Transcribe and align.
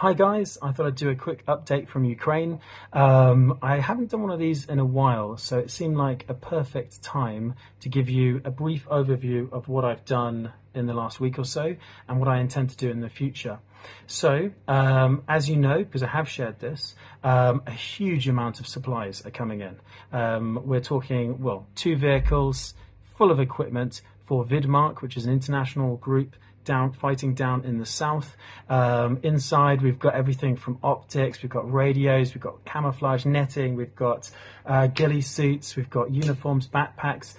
Hi 0.00 0.12
guys, 0.12 0.58
I 0.60 0.72
thought 0.72 0.88
I'd 0.88 0.94
do 0.94 1.08
a 1.08 1.14
quick 1.14 1.46
update 1.46 1.88
from 1.88 2.04
Ukraine. 2.04 2.60
Um, 2.92 3.58
I 3.62 3.78
haven't 3.80 4.10
done 4.10 4.20
one 4.20 4.30
of 4.30 4.38
these 4.38 4.66
in 4.66 4.78
a 4.78 4.84
while, 4.84 5.38
so 5.38 5.58
it 5.58 5.70
seemed 5.70 5.96
like 5.96 6.26
a 6.28 6.34
perfect 6.34 7.02
time 7.02 7.54
to 7.80 7.88
give 7.88 8.10
you 8.10 8.42
a 8.44 8.50
brief 8.50 8.86
overview 8.90 9.50
of 9.50 9.68
what 9.68 9.86
I've 9.86 10.04
done 10.04 10.52
in 10.74 10.84
the 10.84 10.92
last 10.92 11.18
week 11.18 11.38
or 11.38 11.46
so 11.46 11.76
and 12.06 12.20
what 12.20 12.28
I 12.28 12.40
intend 12.40 12.68
to 12.70 12.76
do 12.76 12.90
in 12.90 13.00
the 13.00 13.08
future. 13.08 13.58
So, 14.06 14.50
um, 14.68 15.22
as 15.28 15.48
you 15.48 15.56
know, 15.56 15.78
because 15.78 16.02
I 16.02 16.08
have 16.08 16.28
shared 16.28 16.60
this, 16.60 16.94
um, 17.24 17.62
a 17.66 17.70
huge 17.70 18.28
amount 18.28 18.60
of 18.60 18.66
supplies 18.66 19.24
are 19.24 19.30
coming 19.30 19.62
in. 19.62 19.76
Um, 20.12 20.60
we're 20.66 20.80
talking, 20.80 21.40
well, 21.40 21.66
two 21.74 21.96
vehicles 21.96 22.74
full 23.16 23.30
of 23.30 23.40
equipment 23.40 24.02
for 24.26 24.44
Vidmark, 24.44 25.02
which 25.02 25.16
is 25.16 25.24
an 25.24 25.32
international 25.32 25.96
group 25.96 26.36
down 26.64 26.92
fighting 26.92 27.32
down 27.32 27.64
in 27.64 27.78
the 27.78 27.86
south. 27.86 28.36
Um, 28.68 29.20
inside, 29.22 29.80
we've 29.80 29.98
got 29.98 30.14
everything 30.14 30.56
from 30.56 30.78
optics, 30.82 31.42
we've 31.42 31.50
got 31.50 31.72
radios, 31.72 32.34
we've 32.34 32.42
got 32.42 32.64
camouflage 32.64 33.24
netting, 33.24 33.76
we've 33.76 33.94
got 33.94 34.30
uh, 34.66 34.88
ghillie 34.88 35.22
suits, 35.22 35.76
we've 35.76 35.88
got 35.88 36.10
uniforms, 36.10 36.66
backpacks. 36.66 37.34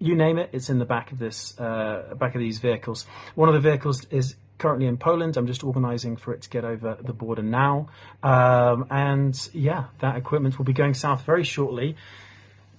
You 0.00 0.14
name 0.14 0.38
it, 0.38 0.50
it's 0.52 0.68
in 0.68 0.78
the 0.78 0.84
back 0.84 1.12
of 1.12 1.18
this 1.18 1.58
uh, 1.58 2.14
back 2.18 2.34
of 2.34 2.40
these 2.40 2.58
vehicles. 2.58 3.06
One 3.34 3.48
of 3.48 3.54
the 3.54 3.60
vehicles 3.60 4.04
is 4.10 4.36
currently 4.58 4.86
in 4.86 4.96
Poland. 4.96 5.36
I'm 5.36 5.46
just 5.46 5.64
organising 5.64 6.16
for 6.16 6.32
it 6.34 6.42
to 6.42 6.50
get 6.50 6.64
over 6.64 6.98
the 7.00 7.12
border 7.12 7.42
now. 7.42 7.88
Um, 8.22 8.86
and 8.90 9.48
yeah, 9.52 9.86
that 10.00 10.16
equipment 10.16 10.58
will 10.58 10.64
be 10.64 10.72
going 10.72 10.94
south 10.94 11.24
very 11.24 11.44
shortly 11.44 11.96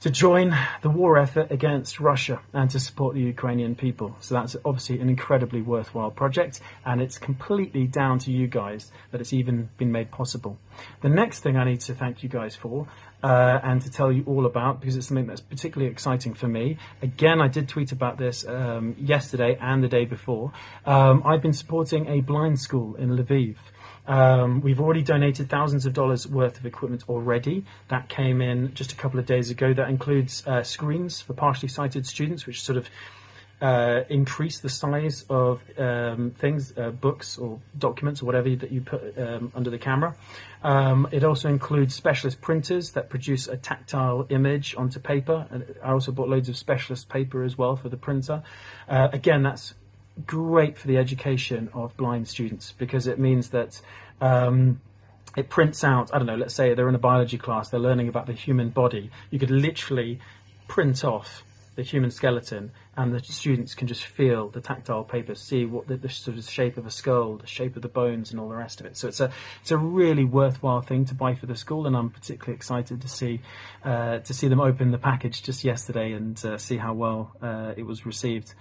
to 0.01 0.09
join 0.09 0.55
the 0.81 0.89
war 0.89 1.17
effort 1.17 1.51
against 1.51 1.99
Russia 1.99 2.41
and 2.53 2.69
to 2.69 2.79
support 2.79 3.15
the 3.15 3.21
Ukrainian 3.21 3.75
people. 3.75 4.15
So 4.21 4.35
that's 4.35 4.55
obviously 4.63 4.99
an 4.99 5.09
incredibly 5.09 5.61
worthwhile 5.61 6.11
project, 6.11 6.61
and 6.85 7.01
it's 7.01 7.17
completely 7.17 7.85
down 7.85 8.19
to 8.19 8.31
you 8.31 8.47
guys 8.47 8.91
that 9.11 9.19
it's 9.19 9.33
even 9.33 9.69
been 9.77 9.91
made 9.91 10.11
possible. 10.11 10.57
The 11.01 11.09
next 11.09 11.41
thing 11.41 11.57
I 11.57 11.65
need 11.65 11.81
to 11.81 11.93
thank 11.93 12.23
you 12.23 12.29
guys 12.29 12.55
for 12.55 12.87
uh, 13.23 13.59
and 13.63 13.81
to 13.81 13.91
tell 13.91 14.11
you 14.11 14.23
all 14.25 14.45
about 14.45 14.79
because 14.79 14.95
it's 14.95 15.07
something 15.07 15.27
that's 15.27 15.41
particularly 15.41 15.91
exciting 15.91 16.33
for 16.33 16.47
me. 16.47 16.77
Again, 17.01 17.41
I 17.41 17.47
did 17.47 17.67
tweet 17.67 17.91
about 17.91 18.17
this 18.17 18.47
um, 18.47 18.95
yesterday 18.97 19.57
and 19.59 19.83
the 19.83 19.89
day 19.89 20.05
before. 20.05 20.53
Um, 20.85 21.23
I've 21.25 21.41
been 21.41 21.53
supporting 21.53 22.07
a 22.07 22.21
blind 22.21 22.59
school 22.59 22.95
in 22.95 23.09
Lviv. 23.09 23.57
Um, 24.09 24.61
we've 24.61 24.81
already 24.81 25.03
donated 25.03 25.49
thousands 25.49 25.85
of 25.85 25.93
dollars 25.93 26.27
worth 26.27 26.57
of 26.57 26.65
equipment 26.65 27.03
already. 27.07 27.63
That 27.89 28.09
came 28.09 28.41
in 28.41 28.73
just 28.73 28.91
a 28.91 28.95
couple 28.95 29.19
of 29.19 29.27
days 29.27 29.51
ago. 29.51 29.71
That 29.71 29.87
includes 29.87 30.45
uh, 30.47 30.63
screens 30.63 31.21
for 31.21 31.33
partially 31.33 31.69
sighted 31.69 32.07
students, 32.07 32.47
which 32.47 32.63
sort 32.63 32.77
of 32.77 32.89
uh, 33.61 34.01
increase 34.09 34.59
the 34.61 34.69
size 34.69 35.25
of 35.29 35.61
um, 35.77 36.31
things, 36.31 36.73
uh, 36.75 36.89
books 36.89 37.37
or 37.37 37.59
documents 37.77 38.23
or 38.23 38.25
whatever 38.25 38.49
that 38.55 38.71
you 38.71 38.81
put 38.81 39.15
um, 39.19 39.51
under 39.53 39.69
the 39.69 39.77
camera. 39.77 40.15
Um, 40.63 41.07
it 41.11 41.23
also 41.23 41.47
includes 41.47 41.93
specialist 41.93 42.41
printers 42.41 42.91
that 42.91 43.09
produce 43.09 43.47
a 43.47 43.57
tactile 43.57 44.25
image 44.29 44.75
onto 44.75 44.99
paper. 44.99 45.45
And 45.51 45.75
I 45.83 45.91
also 45.91 46.11
bought 46.11 46.29
loads 46.29 46.49
of 46.49 46.57
specialist 46.57 47.09
paper 47.09 47.43
as 47.43 47.59
well 47.59 47.75
for 47.75 47.89
the 47.89 47.97
printer. 47.97 48.41
Uh, 48.87 49.09
again, 49.13 49.43
that's 49.43 49.75
great 50.25 50.77
for 50.77 50.87
the 50.87 50.97
education 50.97 51.69
of 51.73 51.95
blind 51.97 52.27
students 52.27 52.73
because 52.77 53.07
it 53.07 53.19
means 53.19 53.49
that 53.49 53.81
um, 54.21 54.81
it 55.35 55.49
prints 55.49 55.83
out, 55.83 56.13
I 56.13 56.17
don't 56.17 56.27
know, 56.27 56.35
let's 56.35 56.53
say 56.53 56.73
they're 56.73 56.89
in 56.89 56.95
a 56.95 56.99
biology 56.99 57.37
class, 57.37 57.69
they're 57.69 57.79
learning 57.79 58.07
about 58.07 58.25
the 58.25 58.33
human 58.33 58.69
body. 58.69 59.11
You 59.29 59.39
could 59.39 59.51
literally 59.51 60.19
print 60.67 61.03
off 61.03 61.43
the 61.79 61.85
human 61.85 62.11
skeleton, 62.11 62.71
and 62.97 63.13
the 63.13 63.23
students 63.23 63.73
can 63.73 63.87
just 63.87 64.03
feel 64.03 64.49
the 64.49 64.59
tactile 64.59 65.05
paper, 65.05 65.33
see 65.33 65.63
what 65.63 65.87
the, 65.87 65.95
the, 65.95 66.09
sort 66.09 66.37
of 66.37 66.43
shape 66.43 66.75
of 66.75 66.85
a 66.85 66.91
skull, 66.91 67.37
the 67.37 67.47
shape 67.47 67.77
of 67.77 67.81
the 67.81 67.87
bones, 67.87 68.31
and 68.31 68.39
all 68.39 68.49
the 68.49 68.55
rest 68.55 68.81
of 68.81 68.85
it. 68.85 68.97
So 68.97 69.07
it's 69.07 69.21
a 69.21 69.31
it's 69.61 69.71
a 69.71 69.77
really 69.77 70.25
worthwhile 70.25 70.81
thing 70.81 71.05
to 71.05 71.15
buy 71.15 71.35
for 71.35 71.45
the 71.45 71.55
school, 71.55 71.87
and 71.87 71.95
I'm 71.95 72.09
particularly 72.09 72.55
excited 72.55 72.99
to 72.99 73.07
see 73.07 73.39
uh, 73.85 74.19
to 74.19 74.33
see 74.33 74.49
them 74.49 74.59
open 74.59 74.91
the 74.91 74.97
package 74.97 75.41
just 75.41 75.63
yesterday 75.63 76.11
and 76.11 76.43
uh, 76.45 76.57
see 76.57 76.75
how 76.75 76.93
well 76.93 77.31
uh, 77.41 77.73
it 77.77 77.83
was 77.83 78.05
received. 78.05 78.53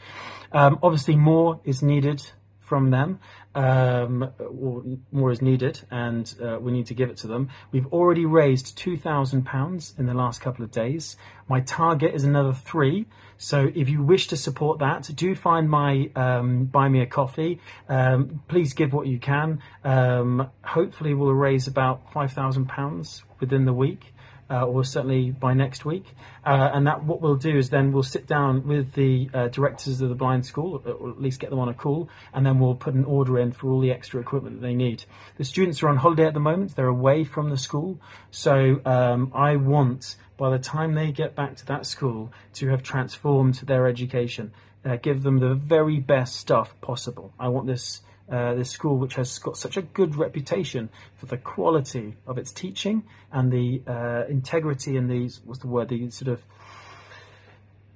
Um, 0.52 0.78
obviously, 0.80 1.16
more 1.16 1.60
is 1.64 1.82
needed 1.82 2.22
from 2.68 2.90
them, 2.90 3.18
um, 3.54 4.30
or 4.38 4.84
more 5.10 5.32
is 5.32 5.40
needed, 5.40 5.80
and 5.90 6.34
uh, 6.42 6.58
we 6.60 6.70
need 6.70 6.86
to 6.86 6.94
give 6.94 7.08
it 7.08 7.16
to 7.18 7.26
them. 7.26 7.48
We've 7.72 7.86
already 7.86 8.26
raised 8.26 8.78
£2,000 8.78 9.98
in 9.98 10.06
the 10.06 10.14
last 10.14 10.40
couple 10.40 10.64
of 10.64 10.70
days. 10.70 11.16
My 11.48 11.60
target 11.60 12.14
is 12.14 12.24
another 12.24 12.52
three. 12.52 13.06
So 13.38 13.70
if 13.74 13.88
you 13.88 14.02
wish 14.02 14.26
to 14.28 14.36
support 14.36 14.80
that, 14.80 15.10
do 15.14 15.34
find 15.34 15.70
my 15.70 16.10
um, 16.14 16.66
Buy 16.66 16.88
Me 16.88 17.00
a 17.00 17.06
Coffee. 17.06 17.60
Um, 17.88 18.42
please 18.48 18.74
give 18.74 18.92
what 18.92 19.06
you 19.06 19.18
can. 19.18 19.60
Um, 19.82 20.50
hopefully, 20.62 21.14
we'll 21.14 21.32
raise 21.32 21.66
about 21.66 22.12
£5,000 22.12 23.22
within 23.40 23.64
the 23.64 23.72
week 23.72 24.12
uh, 24.50 24.64
or 24.66 24.84
certainly 24.84 25.30
by 25.30 25.54
next 25.54 25.84
week. 25.84 26.06
Uh, 26.44 26.70
and 26.72 26.86
that 26.86 27.04
what 27.04 27.20
we'll 27.20 27.36
do 27.36 27.56
is 27.56 27.70
then 27.70 27.92
we'll 27.92 28.02
sit 28.02 28.26
down 28.26 28.66
with 28.66 28.92
the 28.94 29.28
uh, 29.34 29.48
directors 29.48 30.00
of 30.00 30.08
the 30.08 30.14
blind 30.14 30.46
school, 30.46 30.82
or 30.84 31.10
at 31.10 31.20
least 31.20 31.40
get 31.40 31.50
them 31.50 31.58
on 31.58 31.68
a 31.68 31.74
call, 31.74 32.08
and 32.32 32.46
then 32.46 32.58
we'll 32.58 32.74
put 32.74 32.94
an 32.94 33.04
order 33.04 33.38
in 33.38 33.52
for 33.52 33.68
all 33.70 33.80
the 33.80 33.92
extra 33.92 34.20
equipment 34.20 34.60
that 34.60 34.66
they 34.66 34.74
need. 34.74 35.04
The 35.36 35.44
students 35.44 35.82
are 35.82 35.88
on 35.88 35.96
holiday 35.96 36.26
at 36.26 36.34
the 36.34 36.40
moment; 36.40 36.76
they're 36.76 36.86
away 36.86 37.24
from 37.24 37.50
the 37.50 37.58
school, 37.58 37.98
so 38.30 38.80
um, 38.84 39.32
I 39.34 39.56
want 39.56 40.16
by 40.36 40.50
the 40.50 40.58
time 40.58 40.94
they 40.94 41.12
get 41.12 41.34
back 41.34 41.56
to 41.56 41.66
that 41.66 41.84
school 41.84 42.32
to 42.54 42.68
have 42.68 42.82
transformed 42.82 43.54
their 43.54 43.86
education. 43.86 44.52
Uh, 44.84 44.96
give 44.96 45.24
them 45.24 45.38
the 45.40 45.54
very 45.54 45.98
best 45.98 46.36
stuff 46.36 46.80
possible. 46.80 47.34
I 47.38 47.48
want 47.48 47.66
this 47.66 48.00
uh, 48.30 48.54
this 48.54 48.70
school, 48.70 48.98
which 48.98 49.14
has 49.14 49.38
got 49.38 49.56
such 49.56 49.76
a 49.76 49.82
good 49.82 50.16
reputation 50.16 50.90
for 51.16 51.26
the 51.26 51.36
quality 51.36 52.14
of 52.26 52.38
its 52.38 52.52
teaching 52.52 53.04
and 53.32 53.50
the 53.50 53.82
uh, 53.86 54.24
integrity 54.28 54.96
and 54.96 55.10
the 55.10 55.32
what's 55.44 55.60
the 55.60 55.66
word 55.66 55.88
the 55.88 56.10
sort 56.10 56.28
of 56.28 56.42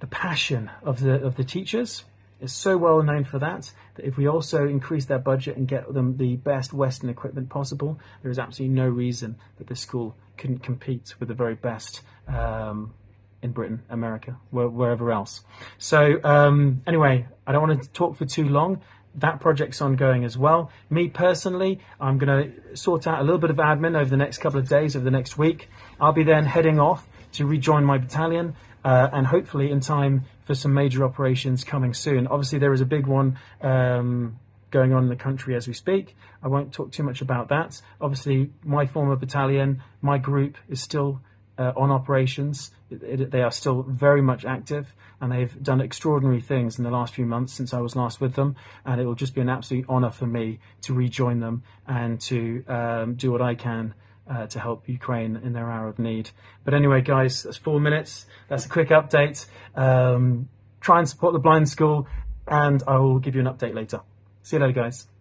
the 0.00 0.06
passion 0.06 0.70
of 0.82 1.00
the 1.00 1.22
of 1.22 1.36
the 1.36 1.44
teachers 1.44 2.04
is 2.40 2.52
so 2.52 2.76
well 2.76 3.02
known 3.02 3.24
for 3.24 3.38
that 3.38 3.70
that 3.94 4.04
if 4.04 4.16
we 4.16 4.26
also 4.26 4.66
increase 4.66 5.04
their 5.04 5.18
budget 5.18 5.56
and 5.56 5.68
get 5.68 5.92
them 5.92 6.16
the 6.16 6.36
best 6.36 6.72
Western 6.72 7.08
equipment 7.08 7.48
possible, 7.48 7.98
there 8.22 8.30
is 8.30 8.38
absolutely 8.38 8.74
no 8.74 8.88
reason 8.88 9.36
that 9.58 9.66
this 9.66 9.80
school 9.80 10.16
couldn't 10.36 10.58
compete 10.58 11.14
with 11.20 11.28
the 11.28 11.34
very 11.34 11.54
best 11.54 12.00
um, 12.26 12.94
in 13.42 13.52
Britain, 13.52 13.82
America, 13.90 14.36
wherever 14.50 15.12
else. 15.12 15.42
So 15.78 16.20
um, 16.24 16.82
anyway, 16.86 17.26
I 17.46 17.52
don't 17.52 17.68
want 17.68 17.82
to 17.82 17.88
talk 17.90 18.16
for 18.16 18.24
too 18.24 18.48
long 18.48 18.80
that 19.16 19.40
project's 19.40 19.80
ongoing 19.82 20.24
as 20.24 20.38
well. 20.38 20.70
Me 20.90 21.08
personally, 21.08 21.80
I'm 22.00 22.18
going 22.18 22.52
to 22.52 22.76
sort 22.76 23.06
out 23.06 23.20
a 23.20 23.22
little 23.22 23.38
bit 23.38 23.50
of 23.50 23.56
admin 23.56 23.96
over 23.96 24.08
the 24.08 24.16
next 24.16 24.38
couple 24.38 24.58
of 24.58 24.68
days, 24.68 24.96
over 24.96 25.04
the 25.04 25.10
next 25.10 25.36
week. 25.36 25.68
I'll 26.00 26.12
be 26.12 26.24
then 26.24 26.44
heading 26.46 26.80
off 26.80 27.06
to 27.32 27.46
rejoin 27.46 27.84
my 27.84 27.98
battalion 27.98 28.54
uh, 28.84 29.08
and 29.12 29.26
hopefully 29.26 29.70
in 29.70 29.80
time 29.80 30.24
for 30.44 30.54
some 30.54 30.74
major 30.74 31.04
operations 31.04 31.64
coming 31.64 31.94
soon. 31.94 32.26
Obviously, 32.26 32.58
there 32.58 32.72
is 32.72 32.80
a 32.80 32.86
big 32.86 33.06
one 33.06 33.38
um, 33.60 34.38
going 34.70 34.92
on 34.92 35.04
in 35.04 35.08
the 35.08 35.16
country 35.16 35.54
as 35.54 35.68
we 35.68 35.74
speak. 35.74 36.16
I 36.42 36.48
won't 36.48 36.72
talk 36.72 36.92
too 36.92 37.02
much 37.02 37.20
about 37.20 37.48
that. 37.48 37.80
Obviously, 38.00 38.50
my 38.64 38.86
former 38.86 39.16
battalion, 39.16 39.82
my 40.00 40.18
group 40.18 40.56
is 40.68 40.80
still 40.80 41.20
uh, 41.58 41.72
on 41.76 41.90
operations. 41.90 42.70
It, 42.90 43.02
it, 43.02 43.30
they 43.30 43.42
are 43.42 43.50
still 43.50 43.82
very 43.82 44.22
much 44.22 44.44
active 44.44 44.94
and 45.20 45.30
they've 45.30 45.62
done 45.62 45.80
extraordinary 45.80 46.40
things 46.40 46.78
in 46.78 46.84
the 46.84 46.90
last 46.90 47.14
few 47.14 47.26
months 47.26 47.52
since 47.52 47.72
I 47.72 47.80
was 47.80 47.94
last 47.94 48.20
with 48.20 48.34
them. 48.34 48.56
And 48.84 49.00
it 49.00 49.06
will 49.06 49.14
just 49.14 49.34
be 49.34 49.40
an 49.40 49.48
absolute 49.48 49.88
honour 49.88 50.10
for 50.10 50.26
me 50.26 50.58
to 50.82 50.94
rejoin 50.94 51.40
them 51.40 51.62
and 51.86 52.20
to 52.22 52.64
um, 52.66 53.14
do 53.14 53.30
what 53.30 53.40
I 53.40 53.54
can. 53.54 53.94
Uh, 54.24 54.46
to 54.46 54.60
help 54.60 54.88
Ukraine 54.88 55.34
in 55.34 55.52
their 55.52 55.68
hour 55.68 55.88
of 55.88 55.98
need. 55.98 56.30
But 56.64 56.74
anyway, 56.74 57.00
guys, 57.00 57.42
that's 57.42 57.56
four 57.56 57.80
minutes. 57.80 58.24
That's 58.48 58.64
a 58.64 58.68
quick 58.68 58.90
update. 58.90 59.46
Um, 59.74 60.48
try 60.80 61.00
and 61.00 61.08
support 61.08 61.32
the 61.32 61.40
blind 61.40 61.68
school, 61.68 62.06
and 62.46 62.84
I 62.86 62.98
will 62.98 63.18
give 63.18 63.34
you 63.34 63.40
an 63.40 63.48
update 63.48 63.74
later. 63.74 64.00
See 64.44 64.56
you 64.56 64.60
later, 64.62 64.80
guys. 64.80 65.11